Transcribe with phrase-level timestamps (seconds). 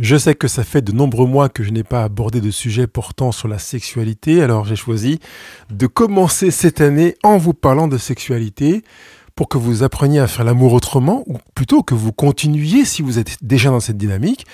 [0.00, 2.86] Je sais que ça fait de nombreux mois que je n'ai pas abordé de sujet
[2.86, 5.20] portant sur la sexualité, alors j'ai choisi
[5.68, 8.82] de commencer cette année en vous parlant de sexualité
[9.34, 13.18] pour que vous appreniez à faire l'amour autrement, ou plutôt que vous continuiez si vous
[13.18, 14.46] êtes déjà dans cette dynamique.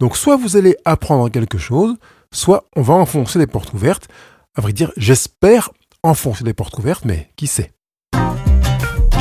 [0.00, 1.96] Donc soit vous allez apprendre quelque chose,
[2.30, 4.06] soit on va enfoncer des portes ouvertes.
[4.54, 5.70] À vrai dire, j'espère
[6.02, 7.72] enfoncer des portes ouvertes, mais qui sait?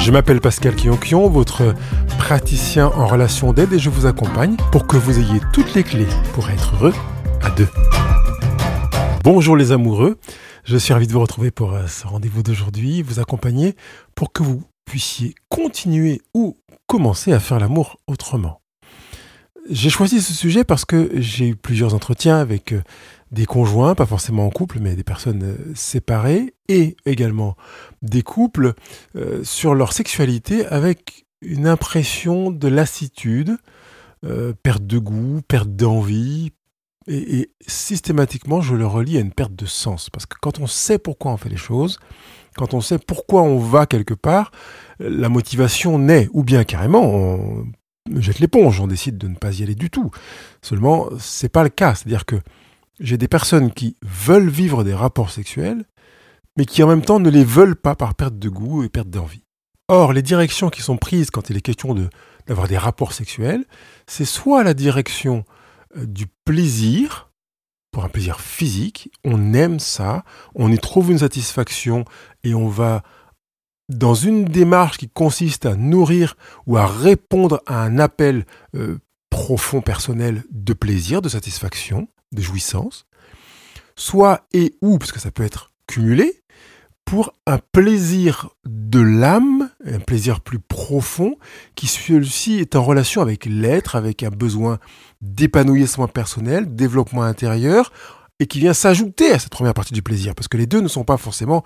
[0.01, 1.75] Je m'appelle Pascal Kionkion, votre
[2.17, 6.07] praticien en relation d'aide et je vous accompagne pour que vous ayez toutes les clés
[6.33, 6.93] pour être heureux
[7.41, 7.67] à deux.
[9.23, 10.17] Bonjour les amoureux,
[10.63, 13.75] je suis ravi de vous retrouver pour euh, ce rendez-vous d'aujourd'hui, vous accompagner
[14.15, 18.61] pour que vous puissiez continuer ou commencer à faire l'amour autrement.
[19.69, 22.81] J'ai choisi ce sujet parce que j'ai eu plusieurs entretiens avec euh,
[23.31, 27.55] des conjoints, pas forcément en couple, mais des personnes euh, séparées, et également
[28.01, 28.73] des couples
[29.15, 33.57] euh, sur leur sexualité avec une impression de lassitude,
[34.25, 36.51] euh, perte de goût, perte d'envie,
[37.07, 40.09] et, et, systématiquement je le relie à une perte de sens.
[40.09, 41.99] Parce que quand on sait pourquoi on fait les choses,
[42.55, 44.51] quand on sait pourquoi on va quelque part,
[44.99, 47.65] la motivation naît, ou bien carrément on
[48.17, 50.11] jette l'éponge, on décide de ne pas y aller du tout.
[50.61, 52.37] Seulement, c'est pas le cas, c'est-à-dire que
[52.99, 55.85] j'ai des personnes qui veulent vivre des rapports sexuels,
[56.57, 59.09] mais qui en même temps ne les veulent pas par perte de goût et perte
[59.09, 59.43] d'envie.
[59.87, 61.95] Or, les directions qui sont prises quand il est question
[62.47, 63.65] d'avoir des rapports sexuels,
[64.07, 65.45] c'est soit la direction
[65.97, 67.31] euh, du plaisir,
[67.91, 72.05] pour un plaisir physique, on aime ça, on y trouve une satisfaction
[72.43, 73.01] et on va
[73.87, 76.35] dans une démarche qui consiste à nourrir
[76.67, 78.99] ou à répondre à un appel euh,
[79.31, 83.05] profond personnel de plaisir, de satisfaction, de jouissance,
[83.95, 86.43] soit et ou, parce que ça peut être cumulé,
[87.05, 91.37] pour un plaisir de l'âme, un plaisir plus profond,
[91.73, 94.77] qui celui-ci est en relation avec l'être, avec un besoin
[95.21, 97.91] d'épanouissement personnel, développement intérieur,
[98.39, 100.87] et qui vient s'ajouter à cette première partie du plaisir, parce que les deux ne
[100.87, 101.63] sont pas forcément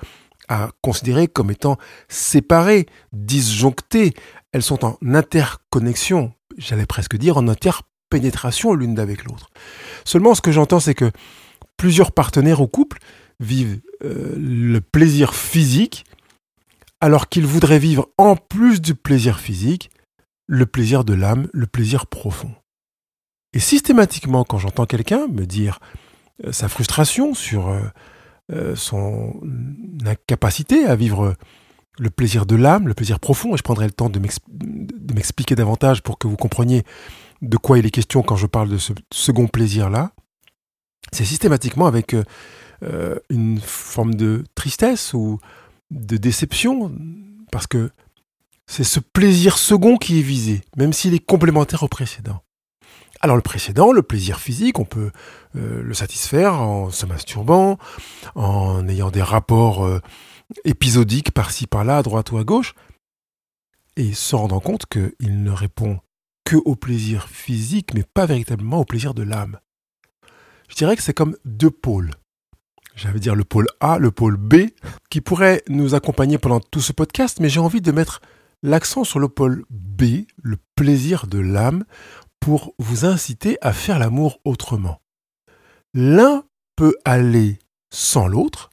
[0.48, 4.14] à considérer comme étant séparées, disjonctées,
[4.54, 7.48] elles sont en interconnexion, j'allais presque dire en
[8.14, 9.50] interpénétration l'une d'avec l'autre.
[10.06, 11.12] Seulement, ce que j'entends, c'est que
[11.78, 13.00] plusieurs partenaires au couple
[13.40, 16.06] vivent euh, le plaisir physique,
[17.02, 19.90] alors qu'ils voudraient vivre en plus du plaisir physique,
[20.48, 22.54] le plaisir de l'âme, le plaisir profond.
[23.54, 25.80] Et systématiquement, quand j'entends quelqu'un me dire
[26.46, 27.70] euh, sa frustration sur
[28.52, 29.42] euh, son
[30.06, 31.36] incapacité à vivre
[32.00, 34.20] le plaisir de l'âme, le plaisir profond, et je prendrai le temps de
[35.14, 36.84] m'expliquer davantage pour que vous compreniez
[37.44, 40.12] de quoi il est question quand je parle de ce second plaisir-là,
[41.12, 42.24] c'est systématiquement avec euh,
[42.84, 45.40] euh, une forme de tristesse ou
[45.92, 46.92] de déception,
[47.52, 47.92] parce que
[48.66, 52.42] c'est ce plaisir second qui est visé, même s'il est complémentaire au précédent.
[53.20, 55.12] Alors le précédent, le plaisir physique, on peut
[55.58, 57.78] euh, le satisfaire en se masturbant,
[58.36, 60.00] en ayant des rapports
[60.64, 62.74] épisodiques par-ci par-là, à droite ou à gauche,
[63.98, 66.00] et se rendant compte qu'il ne répond
[66.44, 69.60] que au plaisir physique, mais pas véritablement au plaisir de l'âme.
[70.70, 72.12] Je dirais que c'est comme deux pôles.
[72.96, 74.68] J'allais dire le pôle A, le pôle B,
[75.10, 78.22] qui pourrait nous accompagner pendant tout ce podcast, mais j'ai envie de mettre
[78.62, 81.86] l'accent sur le pôle B, le plaisir de l'âme,
[82.40, 85.02] pour vous inciter à faire l'amour autrement.
[85.94, 86.44] L'un
[86.76, 87.60] peut aller
[87.90, 88.70] sans l'autre,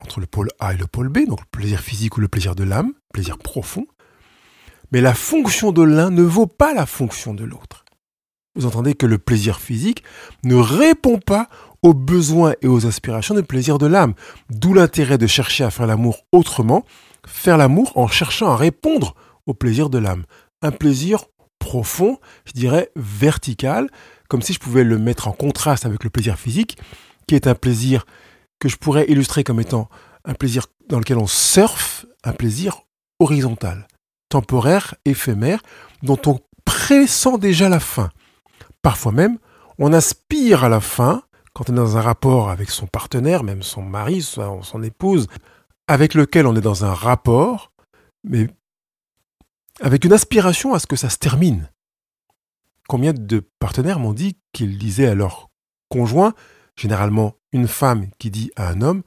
[0.00, 2.54] entre le pôle A et le pôle B, donc le plaisir physique ou le plaisir
[2.54, 3.86] de l'âme, plaisir profond,
[4.92, 7.84] mais la fonction de l'un ne vaut pas la fonction de l'autre.
[8.56, 10.02] Vous entendez que le plaisir physique
[10.42, 11.48] ne répond pas
[11.82, 14.14] aux besoins et aux aspirations du plaisir de l'âme.
[14.50, 16.84] D'où l'intérêt de chercher à faire l'amour autrement,
[17.26, 19.14] faire l'amour en cherchant à répondre
[19.46, 20.24] au plaisir de l'âme.
[20.62, 21.24] Un plaisir
[21.58, 23.88] profond, je dirais vertical,
[24.28, 26.76] comme si je pouvais le mettre en contraste avec le plaisir physique,
[27.26, 28.04] qui est un plaisir
[28.58, 29.88] que je pourrais illustrer comme étant
[30.24, 32.82] un plaisir dans lequel on surfe, un plaisir
[33.20, 33.86] horizontal
[34.30, 35.60] temporaire, éphémère,
[36.02, 38.08] dont on pressent déjà la fin.
[38.80, 39.38] Parfois même,
[39.78, 41.22] on aspire à la fin
[41.52, 45.26] quand on est dans un rapport avec son partenaire, même son mari, son épouse,
[45.86, 47.72] avec lequel on est dans un rapport,
[48.24, 48.46] mais
[49.80, 51.70] avec une aspiration à ce que ça se termine.
[52.88, 55.50] Combien de partenaires m'ont dit qu'ils disaient à leur
[55.88, 56.34] conjoint,
[56.76, 59.02] généralement une femme qui dit à un homme,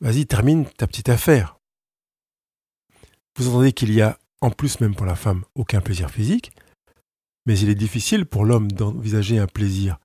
[0.00, 1.58] Vas-y, termine ta petite affaire.
[3.36, 6.52] Vous entendez qu'il y a, en plus même pour la femme, aucun plaisir physique,
[7.46, 9.98] mais il est difficile pour l'homme d'envisager un plaisir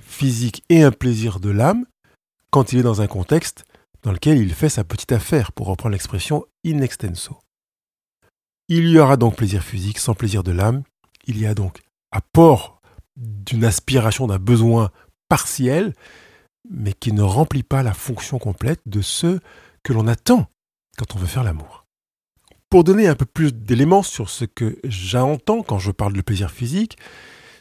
[0.00, 1.86] physique et un plaisir de l'âme
[2.50, 3.64] quand il est dans un contexte
[4.02, 7.38] dans lequel il fait sa petite affaire, pour reprendre l'expression in extenso.
[8.68, 10.84] Il y aura donc plaisir physique sans plaisir de l'âme,
[11.26, 11.82] il y a donc
[12.12, 12.80] apport
[13.16, 14.90] d'une aspiration, d'un besoin
[15.28, 15.94] partiel,
[16.70, 19.40] mais qui ne remplit pas la fonction complète de ce
[19.82, 20.46] que l'on attend
[20.98, 21.85] quand on veut faire l'amour.
[22.68, 26.50] Pour donner un peu plus d'éléments sur ce que j'entends quand je parle de plaisir
[26.50, 26.98] physique,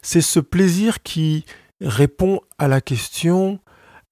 [0.02, 1.46] c'est ce plaisir qui
[1.80, 3.60] répond à la question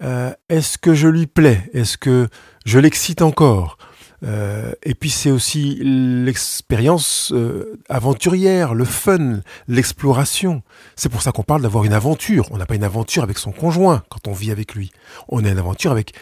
[0.04, 1.70] euh, est-ce que je lui plais?
[1.74, 2.28] Est-ce que
[2.66, 3.78] je l'excite encore?
[4.24, 10.62] Euh, et puis c'est aussi l'expérience euh, aventurière, le fun, l'exploration.
[10.96, 12.48] C'est pour ça qu'on parle d'avoir une aventure.
[12.52, 14.92] On n'a pas une aventure avec son conjoint quand on vit avec lui.
[15.28, 16.14] On a une aventure avec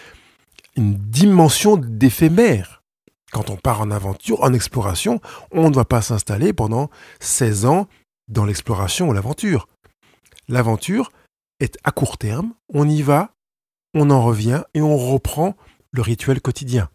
[0.76, 2.81] une dimension d'éphémère.
[3.32, 6.90] Quand on part en aventure, en exploration, on ne va pas s'installer pendant
[7.20, 7.88] 16 ans
[8.28, 9.68] dans l'exploration ou l'aventure.
[10.48, 11.12] L'aventure
[11.60, 13.34] est à court terme, on y va,
[13.94, 15.56] on en revient et on reprend
[15.92, 16.90] le rituel quotidien.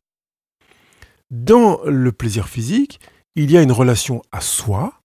[1.30, 3.00] Dans le plaisir physique,
[3.34, 5.00] il y a une relation à soi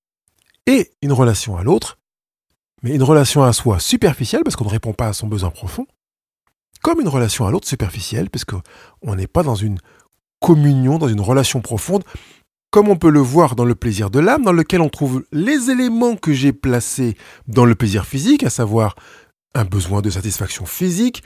[0.66, 1.98] et une relation à l'autre,
[2.84, 5.88] mais une relation à soi superficielle parce qu'on ne répond pas à son besoin profond,
[6.82, 9.80] comme une relation à l'autre superficielle parce qu'on n'est pas dans une
[10.42, 12.04] communion, dans une relation profonde,
[12.72, 15.70] comme on peut le voir dans le plaisir de l'âme, dans lequel on trouve les
[15.70, 17.16] éléments que j'ai placés
[17.48, 18.96] dans le plaisir physique, à savoir
[19.54, 21.24] un besoin de satisfaction physique,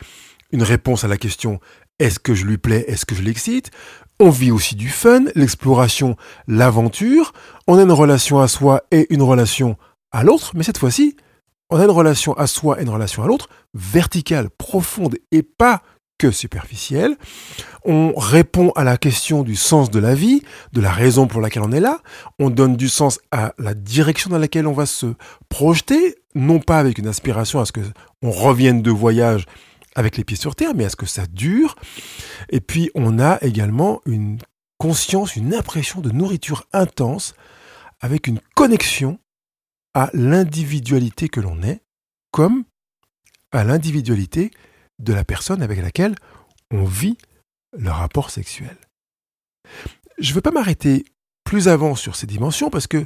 [0.52, 1.60] une réponse à la question
[2.00, 3.72] est-ce que je lui plais, est-ce que je l'excite?
[4.20, 6.18] On vit aussi du fun, l'exploration,
[6.48, 7.32] l'aventure,
[7.68, 9.78] on a une relation à soi et une relation
[10.12, 11.16] à l'autre, mais cette fois-ci,
[11.70, 15.82] on a une relation à soi et une relation à l'autre verticale, profonde et pas
[16.18, 17.18] que superficielle.
[17.84, 20.42] On répond à la question du sens de la vie,
[20.74, 22.00] de la raison pour laquelle on est là.
[22.40, 25.08] On donne du sens à la direction dans laquelle on va se
[25.50, 27.82] projeter, non pas avec une aspiration à ce que
[28.22, 29.46] on revienne de voyage
[29.96, 31.76] avec les pieds sur terre, mais à ce que ça dure.
[32.50, 34.40] Et puis on a également une
[34.78, 37.34] conscience, une impression de nourriture intense
[38.02, 39.20] avec une connexion
[39.94, 41.82] à l'individualité que l'on est,
[42.32, 42.66] comme
[43.54, 44.52] à l'individualité
[45.00, 46.16] de la personne avec laquelle
[46.72, 47.18] on vit
[47.78, 48.78] le rapport sexuel.
[50.18, 51.06] Je ne veux pas m'arrêter
[51.44, 53.06] plus avant sur ces dimensions parce que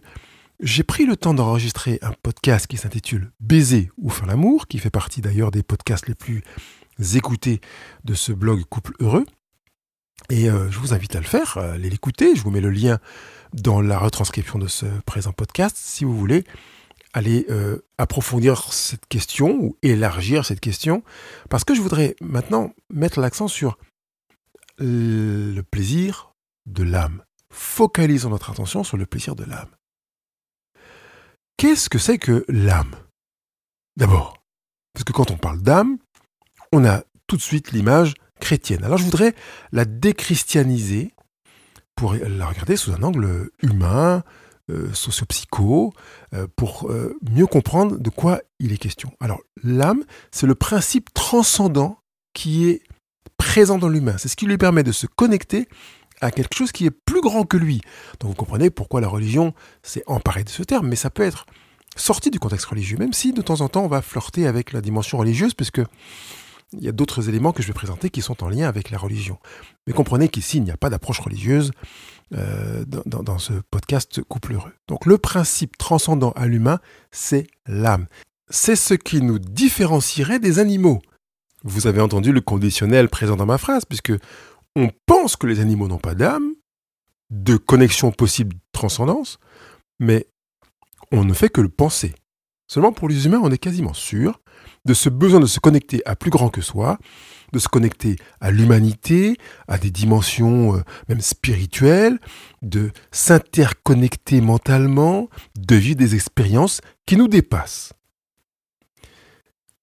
[0.61, 4.89] j'ai pris le temps d'enregistrer un podcast qui s'intitule Baiser ou faire l'amour, qui fait
[4.89, 6.43] partie d'ailleurs des podcasts les plus
[7.15, 7.61] écoutés
[8.03, 9.25] de ce blog Couple Heureux.
[10.29, 12.35] Et euh, je vous invite à le faire, à l'écouter.
[12.35, 12.99] Je vous mets le lien
[13.53, 16.43] dans la retranscription de ce présent podcast si vous voulez
[17.13, 21.03] aller euh, approfondir cette question ou élargir cette question,
[21.49, 23.77] parce que je voudrais maintenant mettre l'accent sur
[24.77, 26.33] le plaisir
[26.65, 27.23] de l'âme.
[27.51, 29.69] Focalisons notre attention sur le plaisir de l'âme.
[31.57, 32.95] Qu'est-ce que c'est que l'âme?
[33.97, 34.37] D'abord,
[34.93, 35.97] parce que quand on parle d'âme,
[36.71, 38.83] on a tout de suite l'image chrétienne.
[38.83, 39.35] Alors je voudrais
[39.71, 41.13] la déchristianiser
[41.95, 44.23] pour la regarder sous un angle humain,
[44.69, 45.93] euh, sociopsycho,
[46.33, 49.11] euh, pour euh, mieux comprendre de quoi il est question.
[49.19, 51.99] Alors, l'âme, c'est le principe transcendant
[52.33, 52.83] qui est
[53.37, 54.17] présent dans l'humain.
[54.17, 55.67] C'est ce qui lui permet de se connecter
[56.21, 57.81] à quelque chose qui est plus grand que lui.
[58.19, 61.45] Donc vous comprenez pourquoi la religion s'est emparée de ce terme, mais ça peut être
[61.95, 64.81] sorti du contexte religieux, même si de temps en temps on va flirter avec la
[64.81, 65.81] dimension religieuse, puisque
[66.73, 68.97] il y a d'autres éléments que je vais présenter qui sont en lien avec la
[68.97, 69.39] religion.
[69.87, 71.71] Mais comprenez qu'ici, il n'y a pas d'approche religieuse
[72.33, 74.73] euh, dans, ce podcast Couple heureux.
[74.87, 76.79] Donc le principe transcendant à l'humain,
[77.11, 78.07] c'est l'âme.
[78.49, 81.01] C'est ce qui nous différencierait des animaux.
[81.63, 84.13] Vous avez entendu le conditionnel présent dans ma phrase, puisque
[84.75, 86.53] on pense que les animaux n'ont pas d'âme,
[87.31, 89.39] de connexion possible transcendance,
[89.99, 90.27] mais
[91.11, 92.13] on ne fait que le penser.
[92.67, 94.39] Seulement pour les humains, on est quasiment sûr
[94.85, 96.99] de ce besoin de se connecter à plus grand que soi,
[97.53, 99.37] de se connecter à l'humanité,
[99.67, 102.19] à des dimensions euh, même spirituelles,
[102.61, 107.93] de s'interconnecter mentalement, de vivre des expériences qui nous dépassent.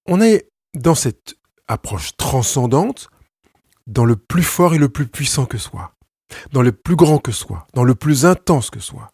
[0.05, 1.35] On est dans cette
[1.67, 3.09] approche transcendante,
[3.87, 5.93] dans le plus fort et le plus puissant que soi,
[6.51, 9.11] dans le plus grand que soi, dans le plus intense que soi.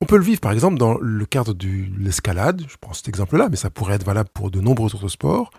[0.00, 3.48] On peut le vivre par exemple dans le cadre de l'escalade, je prends cet exemple-là,
[3.50, 5.50] mais ça pourrait être valable pour de nombreux autres sports,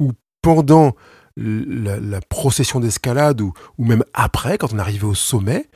[0.00, 0.94] où pendant
[1.36, 5.68] la, procession d'escalade ou, ou, même après, quand on arrive au sommet,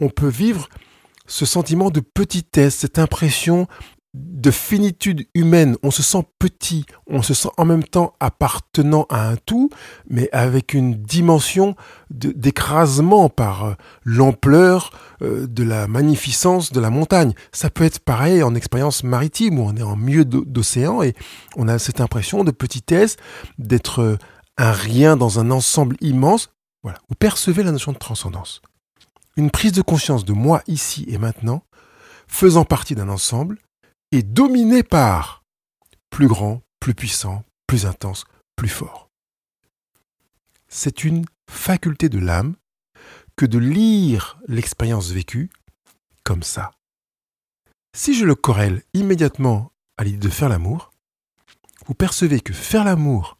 [0.00, 0.68] on peut vivre
[1.26, 3.68] ce sentiment de petitesse, cette impression
[4.14, 5.76] de finitude humaine.
[5.82, 9.70] On se sent petit, on se sent en même temps appartenant à un tout,
[10.08, 11.76] mais avec une dimension
[12.10, 14.90] d'écrasement par euh, l'ampleur
[15.22, 17.32] euh, de la magnificence de la montagne.
[17.52, 21.14] Ça peut être pareil en expérience maritime où on est en milieu d'océan et
[21.56, 23.16] on a cette impression de petitesse,
[23.58, 24.18] d'être euh,
[24.56, 26.50] un rien dans un ensemble immense.
[26.82, 28.62] Voilà, vous percevez la notion de transcendance.
[29.36, 31.62] Une prise de conscience de moi ici et maintenant,
[32.26, 33.58] faisant partie d'un ensemble,
[34.10, 35.42] est dominé par
[36.10, 38.24] plus grand, plus puissant, plus intense,
[38.56, 39.08] plus fort.
[40.68, 42.56] C'est une faculté de l'âme
[43.36, 45.50] que de lire l'expérience vécue
[46.24, 46.72] comme ça.
[47.94, 50.92] Si je le corrèle immédiatement à l'idée de faire l'amour,
[51.86, 53.38] vous percevez que faire l'amour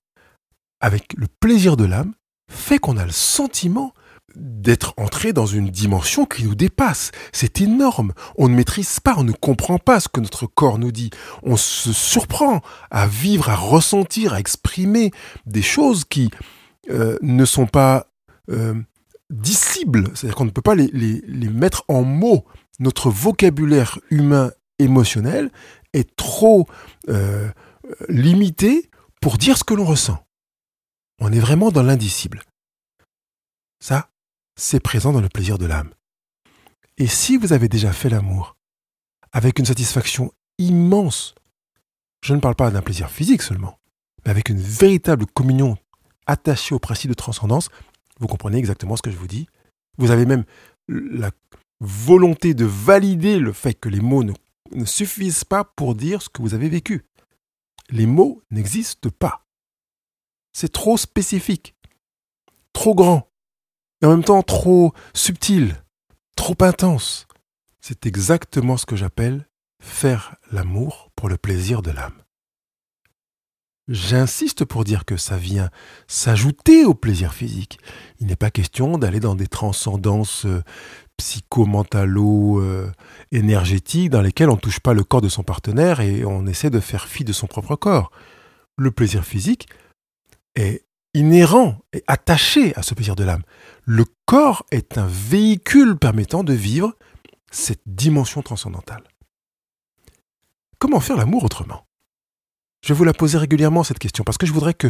[0.82, 2.12] avec le plaisir de l'âme
[2.50, 3.94] fait qu'on a le sentiment
[4.34, 7.12] d'être entré dans une dimension qui nous dépasse.
[7.32, 8.12] C'est énorme.
[8.36, 11.10] On ne maîtrise pas, on ne comprend pas ce que notre corps nous dit.
[11.42, 12.60] On se surprend
[12.90, 15.10] à vivre, à ressentir, à exprimer
[15.46, 16.30] des choses qui
[16.90, 18.06] euh, ne sont pas
[18.50, 18.74] euh,
[19.30, 20.10] dissibles.
[20.14, 22.44] C'est-à-dire qu'on ne peut pas les, mettre en mots.
[22.80, 25.50] Notre vocabulaire humain émotionnel
[25.92, 26.66] est trop
[27.08, 27.48] euh,
[28.08, 30.24] limité pour dire ce que l'on ressent.
[31.24, 32.42] On est vraiment dans l'indicible.
[33.78, 34.10] Ça,
[34.56, 35.94] c'est présent dans le plaisir de l'âme.
[36.98, 38.56] Et si vous avez déjà fait l'amour
[39.30, 41.36] avec une satisfaction immense,
[42.24, 43.78] je ne parle pas d'un plaisir physique seulement,
[44.24, 45.78] mais avec une véritable communion
[46.26, 47.68] attachée au principe de transcendance,
[48.18, 49.46] vous comprenez exactement ce que je vous dis.
[49.98, 50.42] Vous avez même
[50.88, 51.30] la
[51.78, 56.42] volonté de valider le fait que les mots ne, suffisent pas pour dire ce que
[56.42, 57.04] vous avez vécu.
[57.90, 59.41] Les mots n'existent pas.
[60.52, 61.74] C'est trop spécifique,
[62.72, 63.28] trop grand,
[64.02, 65.82] et en même temps trop subtil,
[66.36, 67.26] trop intense.
[67.80, 69.48] C'est exactement ce que j'appelle
[69.80, 72.22] faire l'amour pour le plaisir de l'âme.
[73.88, 75.68] J'insiste pour dire que ça vient
[76.06, 77.80] s'ajouter au plaisir physique.
[78.20, 80.62] Il n'est pas question d'aller dans des transcendances euh,
[81.16, 86.70] psychomentalo-énergétiques dans lesquelles on ne touche pas le corps de son partenaire et on essaie
[86.70, 88.12] de faire fi de son propre corps.
[88.78, 89.66] Le plaisir physique
[90.54, 93.42] est inhérent et attaché à ce plaisir de l'âme.
[93.84, 96.94] Le corps est un véhicule permettant de vivre
[97.50, 99.04] cette dimension transcendantale.
[100.78, 101.86] Comment faire l'amour autrement?
[102.82, 104.88] Je vais vous la poser régulièrement cette question parce que je voudrais que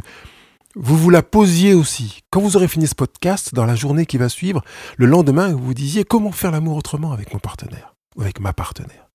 [0.75, 2.23] vous vous la posiez aussi.
[2.31, 4.63] Quand vous aurez fini ce podcast, dans la journée qui va suivre,
[4.97, 8.55] le lendemain, vous vous disiez comment faire l'amour autrement avec mon partenaire ou avec ma
[8.55, 9.11] partenaire.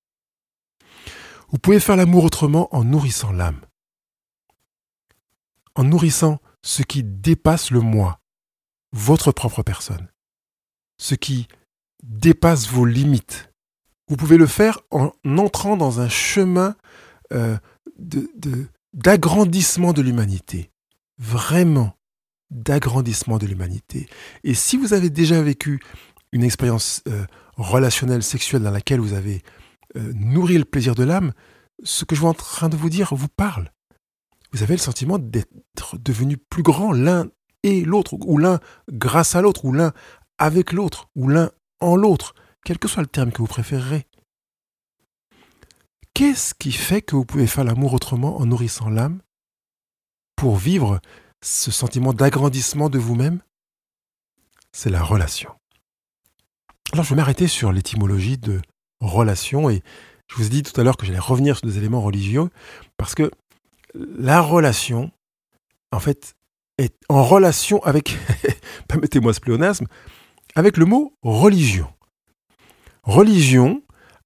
[1.49, 3.61] Vous pouvez faire l'amour autrement en nourrissant l'âme,
[5.77, 8.19] en nourrissant ce qui dépasse le moi,
[8.91, 10.09] votre propre personne,
[10.99, 11.47] ce qui
[12.03, 13.51] dépasse vos limites.
[14.09, 16.75] Vous pouvez le faire en entrant dans un chemin
[17.33, 17.57] euh,
[18.93, 20.71] d'agrandissement de, l'humanité.
[21.19, 21.95] Vraiment,
[22.49, 24.09] d'agrandissement de l'humanité.
[24.43, 25.81] Et si vous avez déjà vécu
[26.31, 29.43] une expérience euh, relationnelle, sexuelle dans laquelle vous avez
[29.95, 31.33] euh, nourri le plaisir de l'âme,
[31.83, 33.71] ce que je suis en train de vous dire vous parle
[34.51, 37.29] vous avez le sentiment d'être devenu plus grand l'un
[37.63, 39.93] et l'autre, ou l'un grâce à l'autre, ou l'un
[40.37, 44.07] avec l'autre, ou l'un en l'autre, quel que soit le terme que vous préférerez.
[46.13, 49.21] Qu'est-ce qui fait que vous pouvez faire l'amour autrement en nourrissant l'âme
[50.35, 50.99] pour vivre
[51.43, 53.41] ce sentiment d'agrandissement de vous-même?
[54.71, 55.51] C'est la relation.
[56.93, 58.61] Alors je vais m'arrêter sur l'étymologie de
[58.99, 59.83] relation et
[60.27, 62.49] je vous ai dit tout à l'heure que j'allais revenir sur des éléments religieux
[62.97, 63.29] parce que
[64.17, 65.11] la relation,
[65.91, 66.35] en fait,
[66.77, 68.17] est en relation avec,
[68.87, 69.87] permettez-moi ce pléonasme,
[70.55, 71.87] avec le mot religion.
[73.03, 73.81] Religion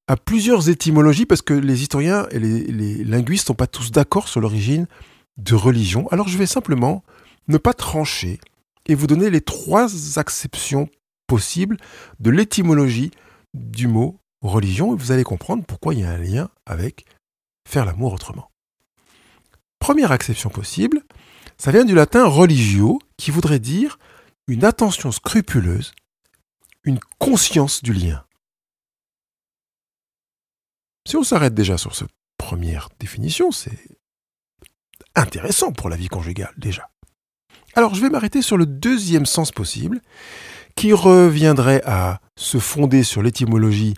[0.07, 4.27] a plusieurs étymologies parce que les historiens et les, linguistes ne sont pas tous d'accord
[4.27, 4.87] sur l'origine
[5.37, 6.07] de religion.
[6.09, 7.03] Alors je vais simplement
[7.47, 8.39] ne pas trancher
[8.87, 10.89] et vous donner les trois acceptions
[11.27, 11.77] possibles
[12.19, 13.11] de l'étymologie
[13.53, 17.05] du mot religion et vous allez comprendre pourquoi il y a un lien avec
[17.67, 18.50] faire l'amour autrement.
[19.81, 21.01] Première acception possible,
[21.57, 23.97] ça vient du latin religio, qui voudrait dire
[24.47, 25.93] une attention scrupuleuse,
[26.83, 28.23] une conscience du lien.
[31.07, 33.89] Si on s'arrête déjà sur cette première définition, c'est
[35.15, 36.91] intéressant pour la vie conjugale déjà.
[37.73, 39.99] Alors je vais m'arrêter sur le deuxième sens possible,
[40.75, 43.95] qui reviendrait à se fonder sur l'étymologie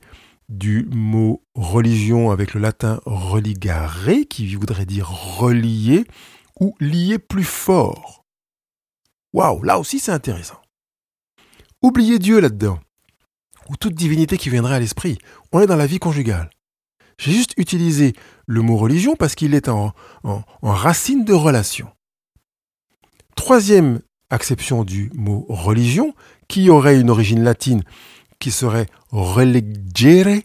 [0.58, 6.06] du mot religion avec le latin religare, qui voudrait dire relier
[6.60, 8.24] ou lier plus fort.
[9.34, 10.62] Waouh, là aussi c'est intéressant.
[11.82, 12.80] Oubliez Dieu là-dedans,
[13.70, 15.18] ou toute divinité qui viendrait à l'esprit.
[15.52, 16.50] On est dans la vie conjugale.
[17.18, 18.14] J'ai juste utilisé
[18.46, 19.94] le mot religion parce qu'il est en,
[20.24, 21.90] en racine de relation.
[23.36, 26.14] Troisième acception du mot religion,
[26.48, 27.84] qui aurait une origine latine
[28.44, 30.44] qui serait relegere,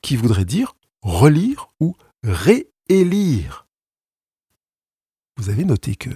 [0.00, 3.66] qui voudrait dire relire ou réélire.
[5.36, 6.08] Vous avez noté que,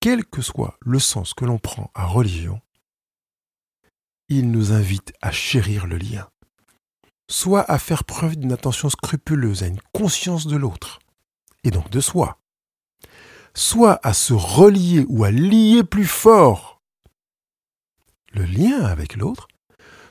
[0.00, 2.60] quel que soit le sens que l'on prend à religion,
[4.28, 6.28] il nous invite à chérir le lien,
[7.30, 10.98] soit à faire preuve d'une attention scrupuleuse, à une conscience de l'autre,
[11.62, 12.40] et donc de soi,
[13.54, 16.82] soit à se relier ou à lier plus fort
[18.32, 19.46] le lien avec l'autre,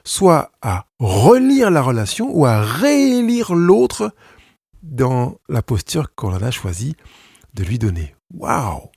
[0.08, 4.14] soit à relire la relation ou à réélire l'autre
[4.82, 6.96] dans la posture qu'on a choisi
[7.54, 8.16] de lui donner.
[8.34, 8.90] Waouh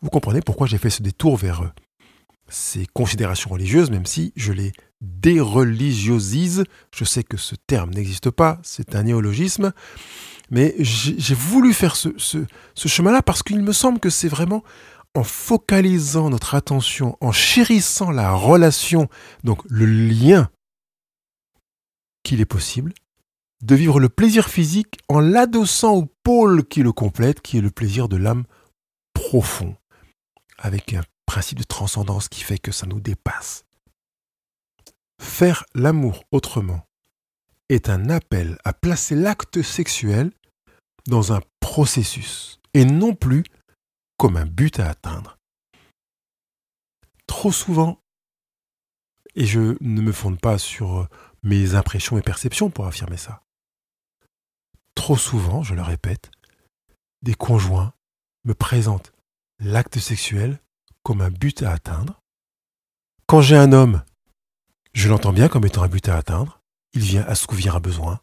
[0.00, 1.68] Vous comprenez pourquoi j'ai fait ce détour vers euh,
[2.48, 4.72] ces considérations religieuses, même si je les
[5.02, 6.64] déreligiosise.
[6.94, 9.74] Je sais que ce terme n'existe pas, c'est un néologisme,
[10.50, 14.64] mais j'ai voulu faire ce chemin-là parce qu'il me semble que c'est vraiment
[15.18, 19.08] en focalisant notre attention, en chérissant la relation,
[19.42, 20.48] donc le lien,
[22.22, 22.94] qu'il est possible
[23.62, 27.72] de vivre le plaisir physique en l'adossant au pôle qui le complète, qui est le
[27.72, 28.44] plaisir de l'âme
[29.12, 29.76] profond,
[30.56, 33.64] avec un principe de transcendance qui fait que ça nous dépasse.
[35.20, 36.86] Faire l'amour autrement
[37.68, 40.30] est un appel à placer l'acte sexuel
[41.08, 43.42] dans un processus et non plus
[44.18, 45.38] comme un but à atteindre.
[47.26, 48.02] Trop souvent,
[49.34, 51.08] et je ne me fonde pas sur
[51.42, 53.42] mes impressions et perceptions pour affirmer ça,
[54.94, 56.30] trop souvent, je le répète,
[57.22, 57.94] des conjoints
[58.44, 59.12] me présentent
[59.60, 60.60] l'acte sexuel
[61.02, 62.20] comme un but à atteindre.
[63.26, 64.02] Quand j'ai un homme,
[64.94, 66.60] je l'entends bien comme étant un but à atteindre,
[66.92, 68.20] il vient assouvir un besoin.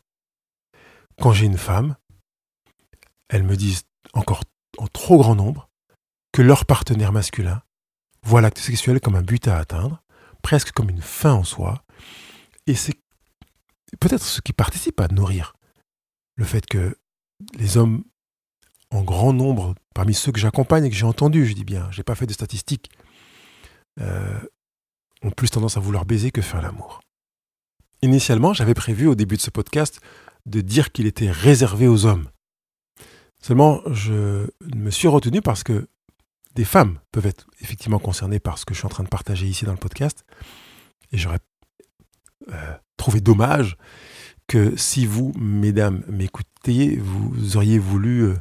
[1.22, 1.96] Quand j'ai une femme,
[3.30, 3.84] elles me disent
[4.14, 4.44] encore
[4.78, 5.70] en trop grand nombre
[6.36, 7.62] que leur partenaire masculin
[8.24, 10.04] voit l'acte sexuel comme un but à atteindre,
[10.42, 11.86] presque comme une fin en soi,
[12.68, 13.00] et c'est
[14.02, 15.54] peut-être ce qui participe à nourrir
[16.36, 16.98] le fait que
[17.58, 18.04] les hommes,
[18.92, 22.02] en grand nombre, parmi ceux que j'accompagne et que j'ai entendus, je dis bien, je
[22.02, 22.90] n'ai pas fait de statistiques,
[24.02, 24.38] euh,
[25.22, 27.00] ont plus tendance à vouloir baiser que faire l'amour.
[28.02, 30.02] Initialement, j'avais prévu au début de ce podcast
[30.46, 32.28] de dire qu'il était réservé aux hommes.
[33.42, 35.88] Seulement, je me suis retenu parce que
[36.56, 39.46] des femmes peuvent être effectivement concernées par ce que je suis en train de partager
[39.46, 40.26] ici dans le podcast.
[41.12, 41.40] Et j'aurais
[42.52, 43.78] euh, trouvé dommage
[44.48, 48.36] que si vous, mesdames, m'écoutiez, vous auriez voulu euh,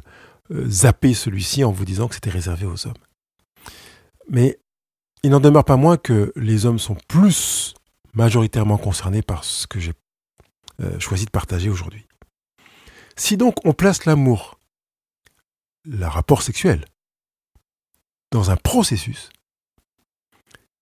[0.51, 2.93] euh, zapper celui-ci en vous disant que c'était réservé aux hommes.
[4.29, 4.59] Mais
[5.23, 7.73] il n'en demeure pas moins que les hommes sont plus
[8.13, 9.93] majoritairement concernés par ce que j'ai
[10.99, 12.05] choisi de partager aujourd'hui.
[13.15, 14.59] Si donc on place l'amour,
[15.85, 16.85] le rapport sexuel,
[18.31, 19.29] dans un processus,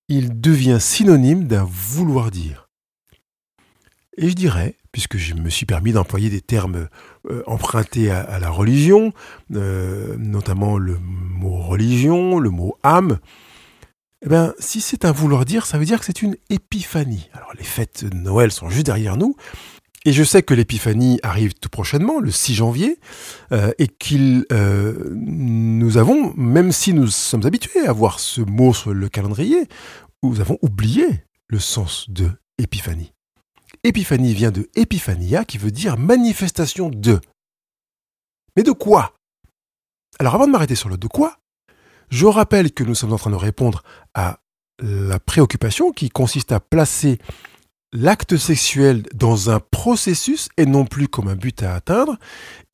[0.07, 2.69] il devient synonyme d'un vouloir dire.
[4.17, 6.87] Et je dirais, puisque je me suis permis d'employer des termes
[7.29, 9.11] euh, empruntés à, la religion,
[9.53, 13.19] euh, notamment le mot religion, le mot âme,
[14.25, 17.29] eh bien, si c'est un vouloir dire, ça veut dire que c'est une épiphanie.
[17.33, 19.35] Alors les fêtes de Noël sont juste derrière nous,
[20.05, 22.99] et je sais que l'épiphanie arrive tout prochainement, le 6 janvier,
[23.51, 28.73] euh, et qu'il euh, nous avons, même si nous sommes habitués à voir ce mot
[28.73, 29.67] sur le calendrier,
[30.21, 31.05] nous avons oublié
[31.47, 33.13] le sens de épiphanie.
[33.83, 37.19] Épiphanie vient de épiphania, qui veut dire manifestation de.
[38.55, 39.13] Mais de quoi?
[40.19, 41.37] Alors avant de m'arrêter sur le de quoi,
[42.09, 44.39] je rappelle que nous sommes en train de répondre à
[44.79, 47.19] la préoccupation qui consiste à placer
[47.93, 52.17] l'acte sexuel dans un processus et non plus comme un but à atteindre,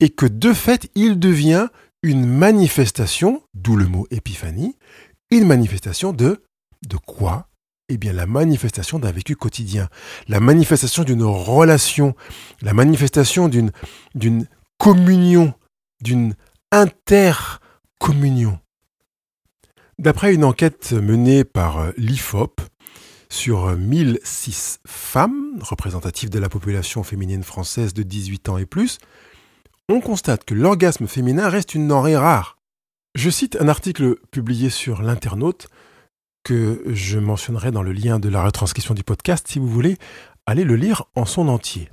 [0.00, 1.68] et que de fait, il devient
[2.02, 4.76] une manifestation, d'où le mot épiphanie,
[5.30, 6.42] une manifestation de,
[6.88, 7.46] de quoi?
[7.90, 9.88] Eh bien, la manifestation d'un vécu quotidien,
[10.28, 12.14] la manifestation d'une relation,
[12.62, 13.72] la manifestation d'une,
[14.14, 14.46] d'une
[14.78, 15.52] communion,
[16.00, 16.34] d'une
[16.72, 18.58] intercommunion.
[19.98, 22.62] D'après une enquête menée par l'IFOP,
[23.30, 28.98] sur 1006 femmes représentatives de la population féminine française de 18 ans et plus,
[29.88, 32.58] on constate que l'orgasme féminin reste une denrée rare.
[33.14, 35.68] Je cite un article publié sur l'internaute
[36.44, 39.96] que je mentionnerai dans le lien de la retranscription du podcast si vous voulez
[40.46, 41.88] aller le lire en son entier.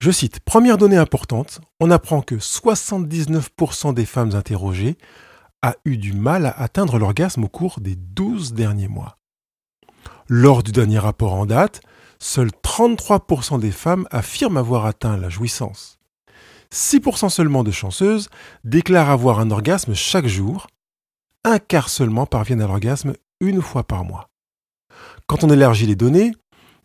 [0.00, 4.96] Je cite, Première donnée importante, on apprend que 79% des femmes interrogées
[5.62, 9.18] a eu du mal à atteindre l'orgasme au cours des 12 derniers mois.
[10.28, 11.82] Lors du dernier rapport en date,
[12.18, 15.98] seuls 33% des femmes affirment avoir atteint la jouissance.
[16.72, 18.30] 6% seulement de chanceuses
[18.64, 20.66] déclarent avoir un orgasme chaque jour.
[21.44, 24.30] Un quart seulement parviennent à l'orgasme une fois par mois.
[25.26, 26.32] Quand on élargit les données,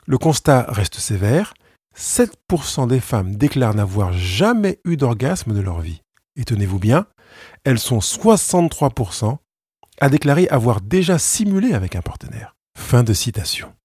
[0.05, 1.53] le constat reste sévère.
[1.97, 6.01] 7% des femmes déclarent n'avoir jamais eu d'orgasme de leur vie.
[6.35, 7.05] Et tenez-vous bien,
[7.63, 9.37] elles sont 63%
[10.01, 12.55] à déclarer avoir déjà simulé avec un partenaire.
[12.79, 13.75] Fin de citation.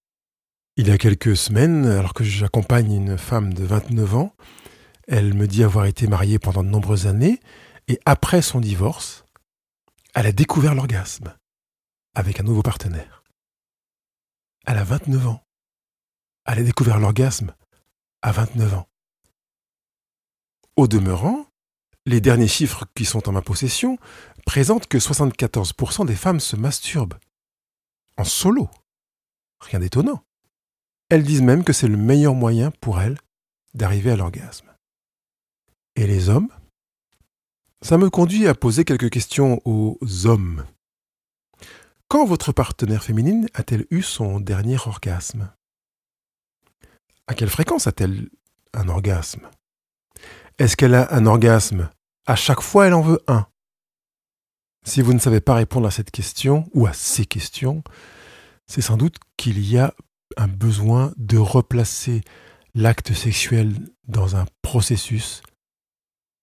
[0.77, 4.35] Il y a quelques semaines, alors que j'accompagne une femme de 29 ans,
[5.07, 7.39] elle me dit avoir été mariée pendant de nombreuses années,
[7.87, 9.23] et après son divorce,
[10.15, 11.35] Elle a découvert l'orgasme
[12.15, 13.23] avec un nouveau partenaire.
[14.65, 15.43] Elle a 29 ans.
[16.45, 17.53] Elle a découvert l'orgasme
[18.23, 18.87] à 29 ans.
[20.77, 21.45] Au demeurant,
[22.07, 23.99] les derniers chiffres qui sont en ma possession
[24.47, 27.19] présentent que 74% des femmes se masturbent.
[28.17, 28.67] En solo.
[29.65, 30.23] Rien d'étonnant.
[31.09, 33.17] Elles disent même que c'est le meilleur moyen pour elles
[33.73, 34.71] d'arriver à l'orgasme.
[35.95, 36.49] Et les hommes?
[37.81, 40.65] Ça me conduit à poser quelques questions aux hommes.
[42.07, 45.51] Quand votre partenaire féminine a-t-elle eu son dernier orgasme?
[47.27, 48.29] À quelle fréquence a-t-elle
[48.73, 49.49] un orgasme?
[50.57, 51.89] Est-ce qu'elle a un orgasme
[52.27, 53.47] à chaque fois elle en veut un?
[54.83, 57.83] Si vous ne savez pas répondre à cette question ou à ces questions,
[58.67, 59.93] c'est sans doute qu'il y a
[60.37, 62.21] un besoin de replacer
[62.73, 63.73] l'acte sexuel
[64.07, 65.41] dans un processus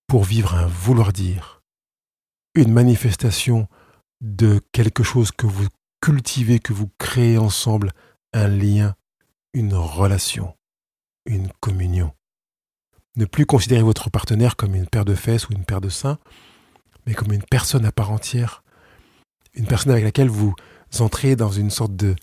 [0.06, 1.62] pour vivre un vouloir dire,
[2.54, 3.68] une manifestation
[4.20, 5.68] de quelque chose que vous
[6.00, 7.92] cultivez, que vous créez ensemble,
[8.32, 8.94] un lien,
[9.54, 10.56] une relation,
[11.26, 12.12] une communion.
[13.16, 16.18] Ne plus considérer votre partenaire comme une paire de fesses ou une paire de seins,
[17.06, 18.64] mais comme une personne à part entière,
[19.54, 20.54] une personne avec laquelle vous
[21.00, 22.14] entrez dans une sorte de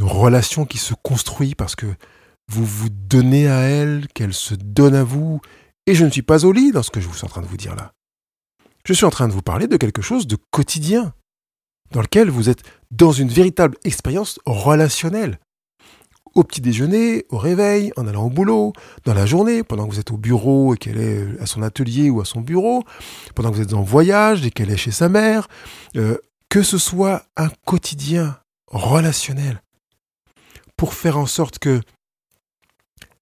[0.00, 1.86] relation qui se construit parce que
[2.50, 5.40] vous vous donnez à elle, qu'elle se donne à vous,
[5.86, 7.46] et je ne suis pas au lit dans ce que je suis en train de
[7.46, 7.92] vous dire là.
[8.84, 11.14] Je suis en train de vous parler de quelque chose de quotidien,
[11.92, 15.38] dans lequel vous êtes dans une véritable expérience relationnelle.
[16.34, 18.72] Au petit déjeuner, au réveil, en allant au boulot,
[19.04, 22.08] dans la journée, pendant que vous êtes au bureau et qu'elle est à son atelier
[22.08, 22.84] ou à son bureau,
[23.34, 25.48] pendant que vous êtes en voyage et qu'elle est chez sa mère,
[25.96, 26.18] euh,
[26.50, 29.62] que ce soit un quotidien relationnel
[30.76, 31.80] pour faire en sorte que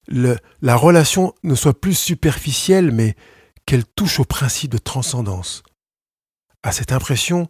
[0.09, 3.14] la relation ne soit plus superficielle, mais
[3.67, 5.62] qu'elle touche au principe de transcendance,
[6.62, 7.49] à cette impression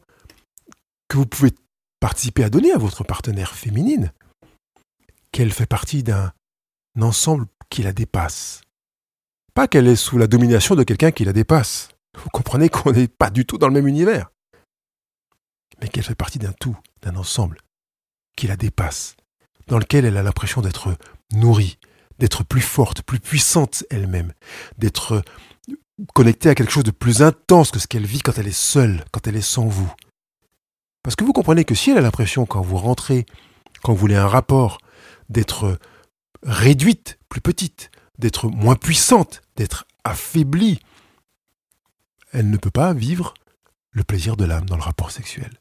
[1.09, 1.53] que vous pouvez
[2.01, 4.12] participer à donner à votre partenaire féminine,
[5.31, 6.33] qu'elle fait partie d'un
[7.01, 8.62] ensemble qui la dépasse.
[9.55, 11.91] Pas qu'elle est sous la domination de quelqu'un qui la dépasse.
[12.17, 14.31] Vous comprenez qu'on n'est pas du tout dans le même univers.
[15.81, 17.59] Mais qu'elle fait partie d'un tout, d'un ensemble,
[18.37, 19.17] qui la dépasse,
[19.67, 20.97] dans lequel elle a l'impression d'être
[21.33, 21.79] nourrie,
[22.19, 24.33] d'être plus forte, plus puissante elle-même,
[24.77, 25.23] d'être
[26.14, 29.05] connectée à quelque chose de plus intense que ce qu'elle vit quand elle est seule,
[29.12, 29.93] quand elle est sans vous.
[31.03, 33.27] Parce que vous comprenez que si elle a l'impression, quand vous rentrez,
[33.83, 34.79] quand vous voulez un rapport,
[35.29, 35.79] d'être
[36.43, 40.81] réduite, plus petite, d'être moins puissante, d'être affaiblie,
[42.33, 43.35] elle ne peut pas vivre
[43.91, 45.58] le plaisir de l'âme dans le rapport sexuel.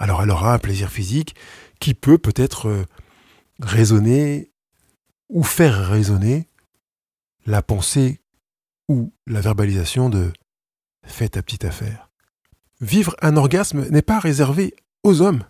[0.00, 1.36] Alors elle aura un plaisir physique
[1.78, 2.84] qui peut peut-être euh,
[3.60, 4.50] raisonner
[5.28, 6.48] ou faire raisonner
[7.46, 8.20] la pensée
[8.88, 10.32] ou la verbalisation de
[11.06, 12.10] fais ta petite affaire
[12.80, 15.44] vivre un orgasme n'est pas réservé aux hommes.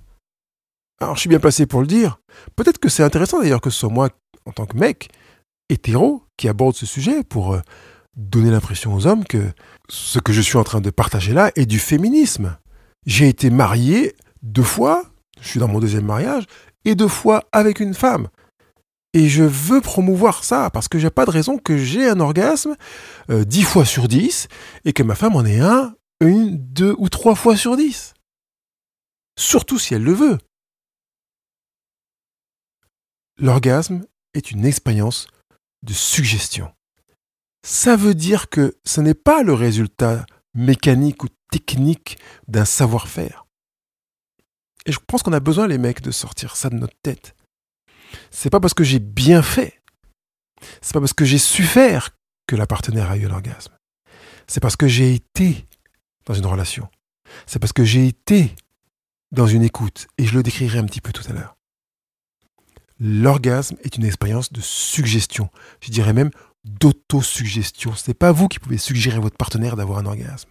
[1.00, 2.20] Alors je suis bien placé pour le dire.
[2.56, 4.10] Peut-être que c'est intéressant d'ailleurs que ce soit moi,
[4.44, 5.08] en tant que mec,
[5.68, 7.60] hétéro, qui aborde ce sujet pour euh,
[8.16, 9.52] donner l'impression aux hommes que
[9.88, 12.58] ce que je suis en train de partager là est du féminisme.
[13.06, 15.05] J'ai été marié deux fois,
[15.40, 16.44] je suis dans mon deuxième mariage,
[16.85, 18.29] et deux fois avec une femme.
[19.12, 22.76] Et je veux promouvoir ça parce que j'ai pas de raison que j'ai un orgasme
[23.29, 24.46] euh, dix fois sur dix
[24.85, 28.14] et que ma femme en ait un une, deux ou trois fois sur dix.
[29.38, 30.38] Surtout si elle le veut.
[33.38, 35.26] L'orgasme est une expérience
[35.83, 36.72] de suggestion.
[37.66, 43.46] Ça veut dire que ce n'est pas le résultat mécanique ou technique d'un savoir-faire.
[44.86, 47.34] Et je pense qu'on a besoin, les mecs, de sortir ça de notre tête.
[48.30, 49.80] C'est pas parce que j'ai bien fait,
[50.80, 52.10] c'est pas parce que j'ai su faire
[52.46, 53.72] que la partenaire a eu l'orgasme.
[54.46, 55.66] C'est parce que j'ai été
[56.26, 56.88] dans une relation.
[57.46, 58.54] C'est parce que j'ai été
[59.30, 61.56] dans une écoute, et je le décrirai un petit peu tout à l'heure.
[62.98, 65.48] L'orgasme est une expérience de suggestion,
[65.80, 66.30] je dirais même
[66.64, 67.94] d'autosuggestion.
[67.94, 70.50] Ce n'est pas vous qui pouvez suggérer à votre partenaire d'avoir un orgasme.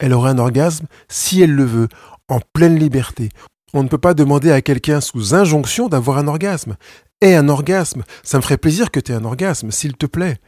[0.00, 1.88] Elle aura un orgasme si elle le veut,
[2.28, 3.28] en pleine liberté.
[3.72, 6.76] On ne peut pas demander à quelqu'un sous injonction d'avoir un orgasme.
[7.20, 10.38] Aie un orgasme, ça me ferait plaisir que tu aies un orgasme, s'il te plaît.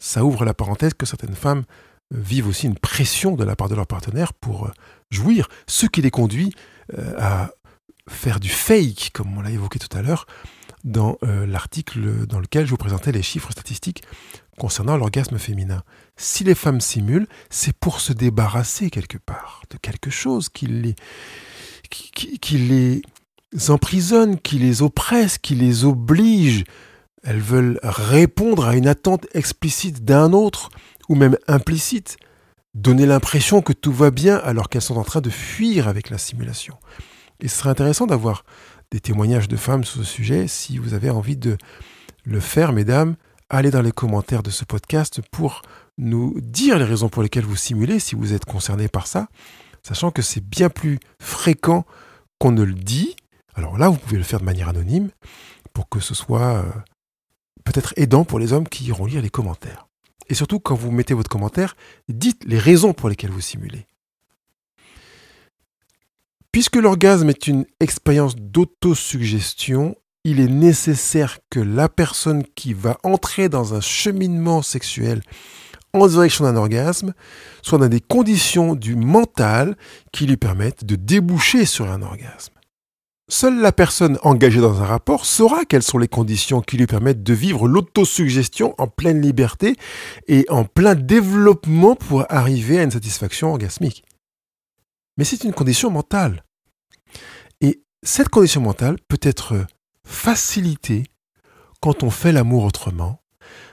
[0.00, 1.64] Ça ouvre la parenthèse que certaines femmes
[2.12, 4.70] vivent aussi une pression de la part de leur partenaire pour euh,
[5.10, 6.54] jouir, ce qui les conduit
[6.98, 7.50] euh, à
[8.08, 10.26] faire du fake, comme on l'a évoqué tout à l'heure,
[10.84, 14.02] dans euh, l'article dans lequel je vous présentais les chiffres statistiques
[14.58, 15.82] concernant l'orgasme féminin.
[16.16, 20.94] Si les femmes simulent, c'est pour se débarrasser quelque part de quelque chose qui les,
[23.68, 26.64] emprisonne, qui les oppresse, qui les oblige.
[27.24, 30.70] Elles veulent répondre à une attente explicite d'un autre
[31.08, 32.16] ou même implicite.
[32.74, 36.16] donner l'impression que tout va bien alors qu'elles sont en train de fuir avec la
[36.16, 36.78] simulation.
[37.40, 38.44] Et ce serait intéressant d'avoir
[38.90, 40.48] des témoignages de femmes sur ce sujet.
[40.48, 41.58] Si vous avez envie de
[42.24, 43.16] le faire, mesdames,
[43.52, 45.62] allez dans les commentaires de ce podcast pour
[45.98, 49.28] nous dire les raisons pour lesquelles vous simulez si vous êtes concerné par ça,
[49.82, 51.84] sachant que c'est bien plus fréquent
[52.38, 53.14] qu'on ne le dit.
[53.54, 55.10] Alors là, vous pouvez le faire de manière anonyme
[55.74, 56.70] pour que ce soit euh,
[57.64, 59.86] peut-être aidant pour les hommes qui iront lire les commentaires.
[60.28, 61.76] Et surtout, quand vous mettez votre commentaire,
[62.08, 63.86] dites les raisons pour lesquelles vous simulez.
[66.52, 73.48] Puisque l'orgasme est une expérience d'autosuggestion, il est nécessaire que la personne qui va entrer
[73.48, 75.22] dans un cheminement sexuel
[75.92, 77.12] en direction d'un orgasme
[77.62, 79.76] soit dans des conditions du mental
[80.12, 82.54] qui lui permettent de déboucher sur un orgasme.
[83.28, 87.22] Seule la personne engagée dans un rapport saura quelles sont les conditions qui lui permettent
[87.22, 89.76] de vivre l'autosuggestion en pleine liberté
[90.28, 94.04] et en plein développement pour arriver à une satisfaction orgasmique.
[95.16, 96.44] Mais c'est une condition mentale.
[97.60, 99.66] Et cette condition mentale peut être
[100.12, 101.04] facilitée
[101.80, 103.20] quand on fait l'amour autrement,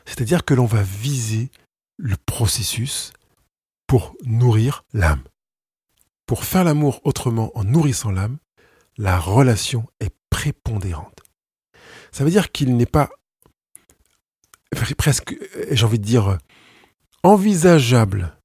[0.05, 1.51] c'est-à-dire que l'on va viser
[1.97, 3.13] le processus
[3.85, 5.23] pour nourrir l'âme.
[6.25, 8.37] Pour faire l'amour autrement en nourrissant l'âme,
[8.97, 11.19] la relation est prépondérante.
[12.11, 13.09] Ça veut dire qu'il n'est pas
[14.97, 15.35] presque,
[15.71, 16.37] j'ai envie de dire,
[17.23, 18.37] envisageable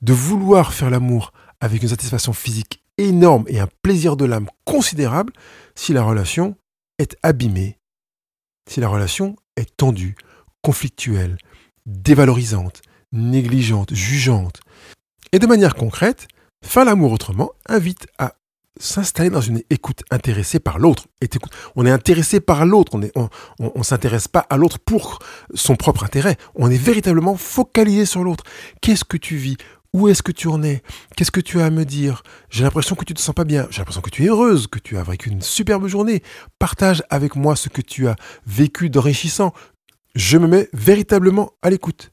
[0.00, 5.32] de vouloir faire l'amour avec une satisfaction physique énorme et un plaisir de l'âme considérable
[5.74, 6.56] si la relation
[7.02, 7.78] est abîmée,
[8.70, 10.14] si la relation est tendue,
[10.62, 11.36] conflictuelle,
[11.84, 12.80] dévalorisante,
[13.12, 14.60] négligente, jugeante.
[15.32, 16.28] Et de manière concrète,
[16.64, 18.34] faire l'amour autrement invite à
[18.80, 21.06] s'installer dans une écoute intéressée par l'autre.
[21.76, 25.18] On est intéressé par l'autre, on ne s'intéresse pas à l'autre pour
[25.54, 28.44] son propre intérêt, on est véritablement focalisé sur l'autre.
[28.80, 29.56] Qu'est-ce que tu vis?
[29.92, 30.82] Où est-ce que tu en es?
[31.16, 32.22] Qu'est-ce que tu as à me dire?
[32.50, 33.66] J'ai l'impression que tu te sens pas bien.
[33.70, 36.22] J'ai l'impression que tu es heureuse, que tu as vécu une superbe journée.
[36.58, 39.52] Partage avec moi ce que tu as vécu d'enrichissant.
[40.14, 42.10] Je me mets véritablement à l'écoute.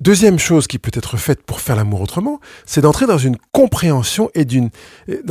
[0.00, 4.30] Deuxième chose qui peut être faite pour faire l'amour autrement, c'est d'entrer dans une compréhension
[4.34, 4.70] et d'une,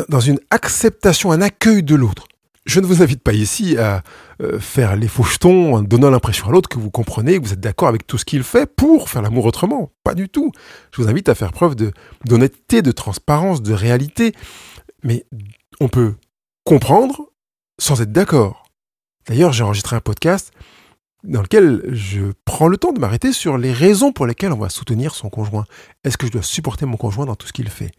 [0.10, 2.28] dans une acceptation, un accueil de l'autre.
[2.66, 4.02] Je ne vous invite pas ici à
[4.42, 7.60] euh, faire les fauchetons en donnant l'impression à l'autre que vous comprenez, que vous êtes
[7.60, 9.92] d'accord avec tout ce qu'il fait pour faire l'amour autrement.
[10.04, 10.52] Pas du tout.
[10.92, 11.76] Je vous invite à faire preuve
[12.26, 14.34] d'honnêteté, de transparence, de réalité.
[15.04, 15.26] Mais
[15.80, 16.16] on peut
[16.64, 17.30] comprendre
[17.80, 18.64] sans être d'accord.
[19.28, 20.52] D'ailleurs, j'ai enregistré un podcast
[21.24, 24.70] dans lequel je prends le temps de m'arrêter sur les raisons pour lesquelles on va
[24.70, 25.66] soutenir son conjoint.
[26.04, 27.92] Est-ce que je dois supporter mon conjoint dans tout ce qu'il fait?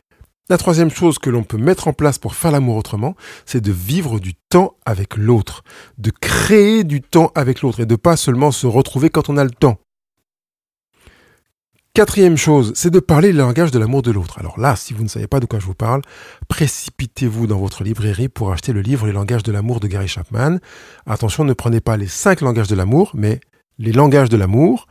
[0.48, 3.72] La troisième chose que l'on peut mettre en place pour faire l'amour autrement, c'est de
[3.72, 5.64] vivre du temps avec l'autre,
[5.98, 9.44] de créer du temps avec l'autre et de pas seulement se retrouver quand on a
[9.44, 9.78] le temps.
[11.94, 14.38] Quatrième chose, c'est de parler le langage de l'amour de l'autre.
[14.38, 16.02] Alors là, si vous ne savez pas de quoi je vous parle,
[16.46, 20.58] précipitez-vous dans votre librairie pour acheter le livre Les langages de l'amour de Gary Chapman.
[21.06, 23.40] Attention, ne prenez pas les cinq langages de l'amour, mais
[23.78, 24.86] les langages de l'amour.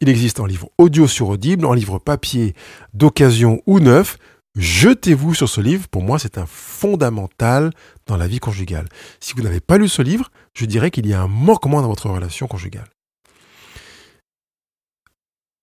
[0.00, 2.54] Il existe en livre audio sur Audible, en livre papier
[2.94, 4.16] d'occasion ou neuf.
[4.56, 5.86] Jetez-vous sur ce livre.
[5.88, 7.72] Pour moi, c'est un fondamental
[8.06, 8.88] dans la vie conjugale.
[9.20, 11.88] Si vous n'avez pas lu ce livre, je dirais qu'il y a un manquement dans
[11.88, 12.88] votre relation conjugale.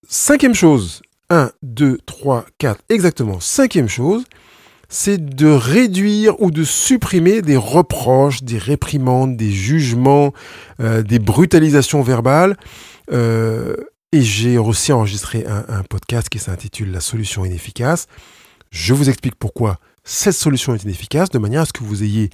[0.08, 4.24] Cinquième chose, 1, 2, 3, 4, exactement, cinquième chose,
[4.88, 10.32] c'est de réduire ou de supprimer des reproches, des réprimandes, des jugements,
[10.80, 12.56] euh, des brutalisations verbales.
[13.10, 13.74] Euh,
[14.12, 18.06] et j'ai aussi enregistré un, podcast qui s'intitule La solution inefficace.
[18.74, 22.30] Je vous explique pourquoi cette solution est inefficace, de manière à ce que vous ayez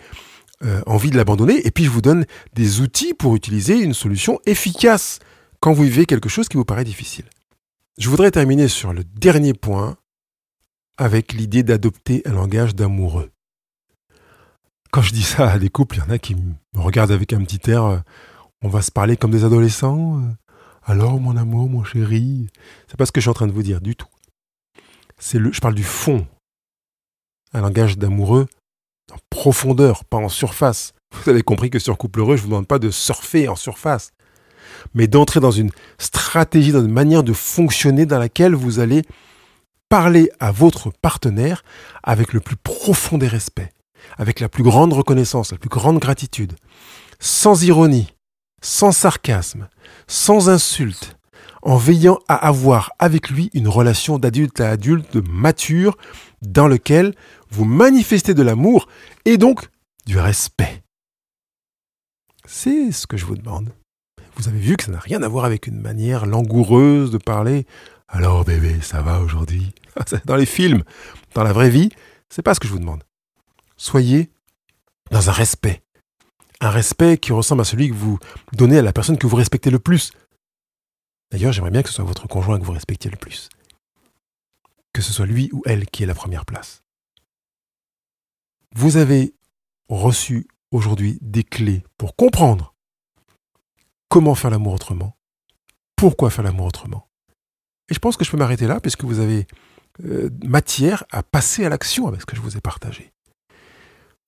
[0.64, 1.66] euh, envie de l'abandonner.
[1.66, 2.24] Et puis je vous donne
[2.55, 5.18] des outils pour utiliser une solution efficace
[5.61, 7.26] quand vous vivez quelque chose qui vous paraît difficile.
[7.98, 9.98] Je voudrais terminer sur le dernier point
[10.96, 13.31] avec l'idée d'adopter un langage d'amoureux.
[14.92, 17.35] Quand je dis ça à des couples, il y en a qui me regardent avec
[17.35, 17.98] un petit air, euh,
[18.62, 20.18] on va se parler comme des adolescents.
[20.18, 20.22] Euh.
[20.85, 22.48] Alors mon amour, mon chéri,
[22.88, 24.09] c'est pas ce que je suis en train de vous dire du tout.
[25.20, 26.26] Je parle du fond.
[27.52, 28.46] Un langage d'amoureux
[29.12, 30.92] en profondeur, pas en surface.
[31.12, 33.56] Vous avez compris que sur Couple Heureux, je ne vous demande pas de surfer en
[33.56, 34.12] surface
[34.94, 39.02] mais d'entrer dans une stratégie, dans une manière de fonctionner dans laquelle vous allez
[39.88, 41.62] parler à votre partenaire
[42.02, 43.68] avec le plus profond des respects,
[44.18, 46.54] avec la plus grande reconnaissance, la plus grande gratitude,
[47.18, 48.14] sans ironie,
[48.62, 49.68] sans sarcasme,
[50.06, 51.16] sans insulte,
[51.62, 55.96] en veillant à avoir avec lui une relation d'adulte à adulte mature
[56.42, 57.14] dans lequel
[57.51, 58.88] vous manifestez de l'amour
[59.25, 59.68] et donc
[60.07, 60.83] du respect.
[62.46, 63.70] C'est ce que je vous demande.
[64.37, 67.66] Vous avez vu que ça n'a rien à voir avec une manière langoureuse de parler
[68.09, 69.73] Alors bébé, ça va aujourd'hui?
[70.25, 70.83] Dans les films,
[71.35, 71.90] dans la vraie vie,
[72.29, 73.03] c'est pas ce que je vous demande.
[73.77, 74.31] Soyez
[75.11, 75.83] dans un respect.
[76.61, 78.18] Un respect qui ressemble à celui que vous
[78.53, 80.12] donnez à la personne que vous respectez le plus.
[81.31, 83.49] D'ailleurs, j'aimerais bien que ce soit votre conjoint que vous respectiez le plus.
[84.93, 86.83] Que ce soit lui ou elle qui ait la première place.
[88.75, 89.35] Vous avez
[89.88, 92.75] reçu aujourd'hui des clés pour comprendre
[94.09, 95.16] comment faire l'amour autrement,
[95.97, 97.09] pourquoi faire l'amour autrement.
[97.88, 99.47] Et je pense que je peux m'arrêter là puisque vous avez
[100.05, 103.12] euh, matière à passer à l'action avec ce que je vous ai partagé.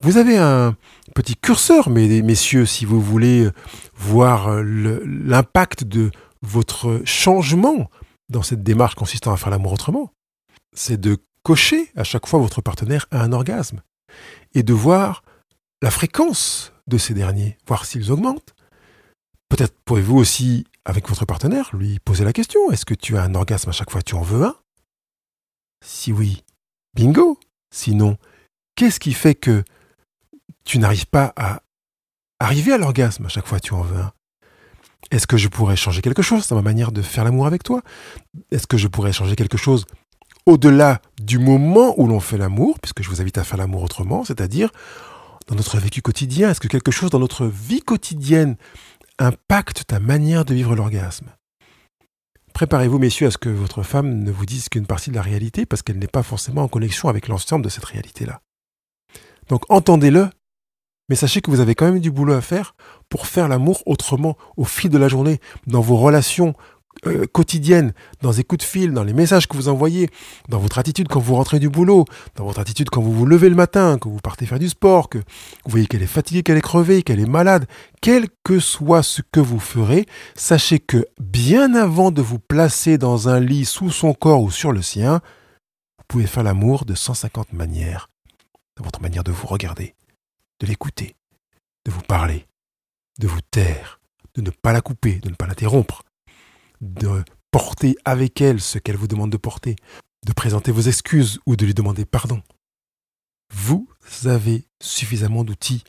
[0.01, 0.75] Vous avez un
[1.15, 3.47] petit curseur, messieurs, si vous voulez
[3.95, 6.11] voir l'impact de
[6.43, 7.89] votre changement
[8.29, 10.13] dans cette démarche consistant à faire l'amour autrement.
[10.75, 13.81] C'est de cocher à chaque fois votre partenaire à un orgasme
[14.53, 15.23] et de voir
[15.81, 18.55] la fréquence de ces derniers, voir s'ils augmentent.
[19.49, 23.35] Peut-être pouvez-vous aussi, avec votre partenaire, lui poser la question, est-ce que tu as un
[23.35, 24.55] orgasme à chaque fois que tu en veux un?
[25.85, 26.43] Si oui,
[26.93, 27.39] bingo.
[27.73, 28.17] Sinon,
[28.75, 29.63] qu'est-ce qui fait que
[30.63, 31.61] tu n'arrives pas à
[32.39, 34.13] arriver à l'orgasme à chaque fois que tu en veux un?
[35.11, 37.81] Est-ce que je pourrais changer quelque chose dans ma manière de faire l'amour avec toi?
[38.51, 39.85] Est-ce que je pourrais changer quelque chose
[40.45, 44.23] au-delà du moment où l'on fait l'amour, puisque je vous invite à faire l'amour autrement,
[44.23, 44.69] c'est-à-dire
[45.47, 46.49] dans notre vécu quotidien?
[46.49, 48.55] Est-ce que quelque chose dans notre vie quotidienne
[49.19, 51.27] impacte ta manière de vivre l'orgasme?
[52.53, 55.65] Préparez-vous, messieurs, à ce que votre femme ne vous dise qu'une partie de la réalité,
[55.65, 58.41] parce qu'elle n'est pas forcément en connexion avec l'ensemble de cette réalité-là.
[59.49, 60.29] Donc entendez-le,
[61.09, 62.75] mais sachez que vous avez quand même du boulot à faire
[63.09, 66.55] pour faire l'amour autrement au fil de la journée, dans vos relations
[67.05, 70.09] euh, quotidienne, dans les coups de fil, dans les messages que vous envoyez,
[70.47, 73.49] dans votre attitude quand vous rentrez du boulot, dans votre attitude quand vous vous levez
[73.49, 76.57] le matin, que vous partez faire du sport, que vous voyez qu'elle est fatiguée, qu'elle
[76.57, 77.65] est crevée, qu'elle est malade,
[78.01, 83.27] quel que soit ce que vous ferez, sachez que bien avant de vous placer dans
[83.27, 85.19] un lit sous son corps ou sur le sien,
[85.97, 88.09] vous pouvez faire l'amour de 150 manières,
[88.77, 89.93] dans votre manière de vous regarder,
[90.63, 91.17] de l'écouter,
[91.85, 92.47] de vous parler,
[93.19, 93.99] de vous taire,
[94.33, 96.03] de ne pas la couper, de ne pas l'interrompre,
[96.79, 97.21] de
[97.51, 99.75] porter avec elle ce qu'elle vous demande de porter,
[100.25, 102.41] de présenter vos excuses ou de lui demander pardon.
[103.53, 103.89] Vous
[104.23, 105.83] avez suffisamment d'outils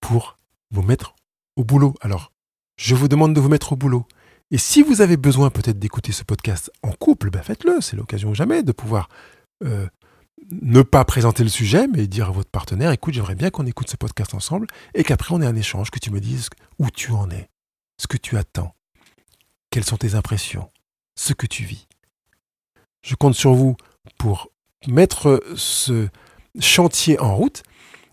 [0.00, 0.36] pour
[0.70, 1.16] vous mettre
[1.56, 1.94] au boulot.
[2.00, 2.30] Alors,
[2.76, 4.06] je vous demande de vous mettre au boulot.
[4.52, 7.80] Et si vous avez besoin peut-être d'écouter ce podcast en couple, ben faites-le.
[7.80, 9.08] C'est l'occasion jamais de pouvoir
[9.64, 9.88] euh,
[10.50, 13.90] ne pas présenter le sujet, mais dire à votre partenaire, écoute, j'aimerais bien qu'on écoute
[13.90, 17.12] ce podcast ensemble et qu'après on ait un échange, que tu me dises où tu
[17.12, 17.48] en es,
[18.00, 18.74] ce que tu attends,
[19.70, 20.70] quelles sont tes impressions
[21.16, 21.86] Ce que tu vis
[23.02, 23.76] Je compte sur vous
[24.16, 24.50] pour
[24.86, 26.08] mettre ce
[26.60, 27.62] chantier en route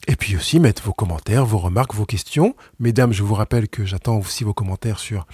[0.07, 2.55] et puis aussi mettre vos commentaires, vos remarques, vos questions.
[2.79, 5.25] Mesdames, je vous rappelle que j'attends aussi vos commentaires sur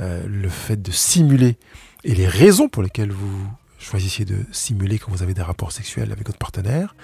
[0.00, 1.58] euh, le fait de simuler
[2.02, 3.46] et les raisons pour lesquelles vous
[3.80, 6.94] choisissez de simuler quand vous avez des rapports sexuels avec votre partenaire.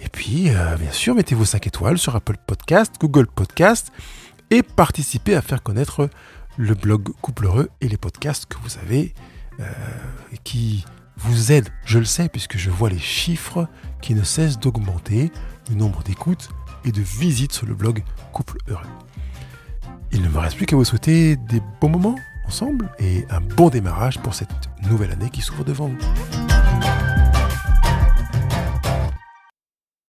[0.00, 3.92] Et puis, euh, bien sûr, mettez vos 5 étoiles sur Apple Podcast, Google Podcast
[4.50, 6.08] et participez à faire connaître
[6.56, 9.14] le blog Couple Heureux et les podcasts que vous avez
[9.60, 9.64] euh,
[10.44, 10.84] qui
[11.16, 13.68] vous aident, je le sais, puisque je vois les chiffres
[14.00, 15.32] qui ne cessent d'augmenter,
[15.68, 16.48] le nombre d'écoutes
[16.84, 18.86] et de visites sur le blog Couple Heureux.
[20.12, 22.16] Il ne me reste plus qu'à vous souhaiter des bons moments
[22.98, 24.48] et un bon démarrage pour cette
[24.88, 26.47] nouvelle année qui s'ouvre devant vous.